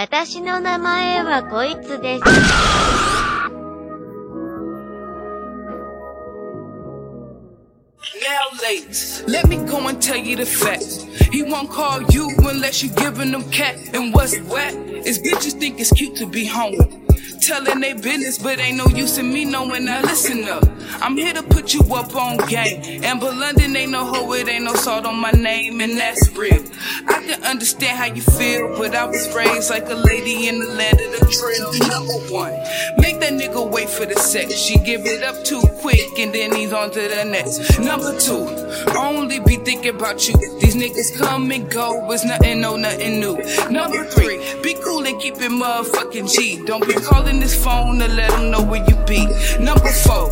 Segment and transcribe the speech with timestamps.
[0.00, 2.23] 私の名前はこいつです。
[8.21, 11.03] Now, ladies, let me go and tell you the facts.
[11.31, 13.75] He won't call you unless you giving him cat.
[13.93, 14.73] And what's wet
[15.05, 17.41] is bitches think it's cute to be home with.
[17.41, 19.85] Telling they business, but ain't no use in me knowing.
[19.85, 20.63] Now listen up,
[21.01, 23.03] I'm here to put you up on game.
[23.03, 26.63] Amber London ain't no hoe, it ain't no salt on my name, and that's real.
[27.07, 30.67] I can understand how you feel, but I was raised like a lady in the
[30.67, 31.71] land of the trail.
[31.89, 32.53] Number one,
[32.97, 34.53] make that nigga wait for the sex.
[34.53, 37.79] She give it up too quick, and then he's on to the next.
[37.79, 38.47] Number two,
[38.97, 40.35] only be thinking about you.
[40.59, 43.37] These niggas come and go, it's nothing, no, nothing new.
[43.69, 46.63] Number three, be cool and keep it motherfucking G.
[46.65, 49.25] Don't be calling this phone to let them know where you be.
[49.59, 50.31] Number four,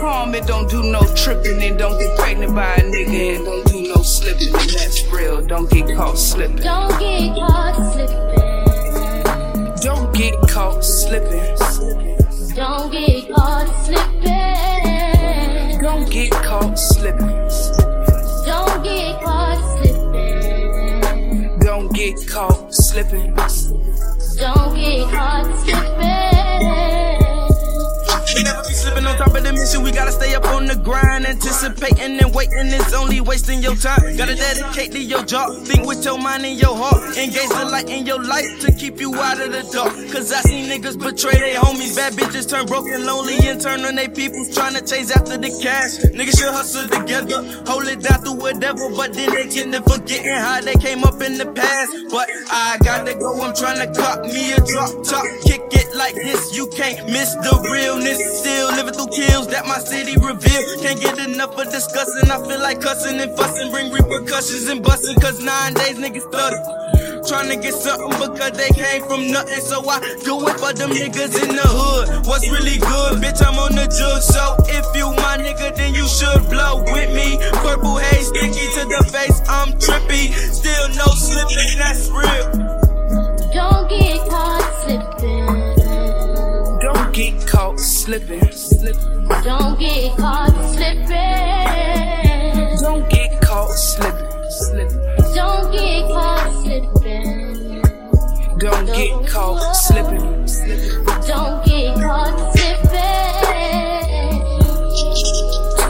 [0.00, 3.66] stay and don't do no tripping and don't get pregnant by a nigga and don't
[3.66, 4.48] do no slipping.
[4.48, 6.56] And that's real, don't get caught slipping.
[6.56, 8.30] Don't get caught slipping.
[9.82, 11.56] Don't get caught slipping.
[12.54, 15.78] Don't get caught slipping.
[15.80, 17.28] Don't get caught slipping.
[18.46, 21.58] Don't get caught slipping.
[21.60, 23.34] Don't get caught slipping.
[30.60, 31.26] On the grind.
[31.26, 34.16] Anticipating and waiting is only wasting your time.
[34.16, 35.64] Gotta dedicate to your job.
[35.64, 37.16] Think with your mind and your heart.
[37.16, 39.92] Engage the light in your life to keep you out of the dark.
[40.12, 41.96] Cause I seen niggas betray their homies.
[41.96, 44.54] Bad bitches turn broken, lonely, and turn on their peoples.
[44.54, 45.98] Trying to chase after the cash.
[46.12, 47.42] Niggas should hustle together.
[47.66, 48.90] Hold it down through whatever.
[48.90, 51.90] But then they get to forgetting how they came up in the past.
[52.10, 53.40] But I gotta go.
[53.40, 55.24] I'm trying to cop me a drop top.
[55.42, 56.54] Kick it like this.
[56.56, 58.18] You can't miss the realness.
[58.40, 60.16] Still living through kills that my city
[60.50, 60.82] reveal.
[60.82, 62.30] Can't get enough of discussing.
[62.30, 63.70] I feel like cussing and fussing.
[63.70, 65.16] Bring repercussions and busting.
[65.20, 66.62] Cause nine days niggas stutter.
[67.28, 69.60] Trying to get something because they came from nothing.
[69.60, 72.26] So I do it for them niggas in the hood.
[72.26, 73.42] What's really good, bitch?
[73.44, 74.22] I'm on the jug.
[74.22, 77.38] So if you my nigga, then you should blow with me.
[77.62, 79.40] Purple haze sticky to the face.
[79.48, 80.32] I'm trippy.
[80.32, 81.78] Still no slipping.
[81.78, 82.50] That's real.
[83.52, 85.70] Don't get caught slipping.
[86.80, 88.40] Don't get caught slipping.
[89.42, 91.08] Don't get caught slipping.
[92.80, 94.88] Don't get caught slipping.
[95.34, 97.82] Don't get caught slipping.
[98.58, 100.44] Don't get caught slipping.
[101.26, 103.40] Don't get caught slipping.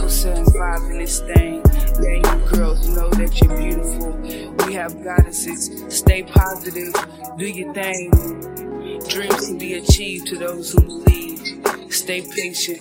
[0.00, 1.62] Two seven five in this thing.
[2.00, 4.12] Yeah, you girls know that you're beautiful.
[4.66, 5.70] We have goddesses.
[5.88, 6.92] Stay positive.
[7.36, 8.10] Do your thing.
[9.08, 11.59] Dreams can be achieved to those who believe.
[11.90, 12.80] Stay patient.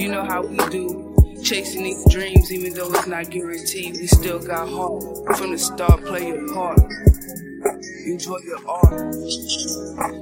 [0.00, 1.04] You know how we do.
[1.44, 5.36] Chasing these dreams, even though it's not guaranteed, we still got heart.
[5.36, 6.80] From the start, play your part.
[8.06, 9.12] Enjoy your art.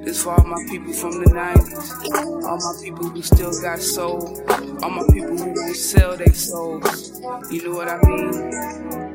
[0.05, 2.45] This for all my people from the 90s.
[2.45, 4.43] All my people who still got soul.
[4.83, 7.21] All my people who won't sell their souls.
[7.51, 9.15] You know what I mean?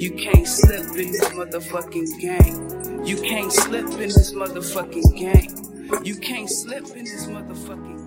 [0.00, 3.04] You can't slip in this motherfucking game.
[3.04, 5.71] You can't slip in this motherfucking game.
[6.04, 8.01] You can't slip in this motherfucking